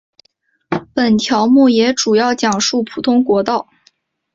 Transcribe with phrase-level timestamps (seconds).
[0.95, 3.69] 本条目也主要讲述普通国道。